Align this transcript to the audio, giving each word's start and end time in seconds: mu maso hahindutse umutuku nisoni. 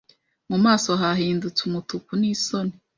mu 0.49 0.57
maso 0.65 0.89
hahindutse 1.01 1.61
umutuku 1.69 2.11
nisoni. 2.19 2.73